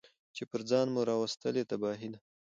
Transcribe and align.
چي 0.35 0.43
پر 0.49 0.61
ځان 0.69 0.87
مو 0.93 1.01
راوستلې 1.09 1.63
تباهي 1.69 2.09
ده 2.13 2.19